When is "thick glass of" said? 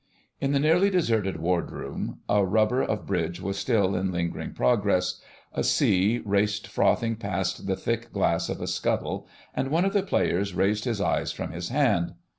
7.75-8.61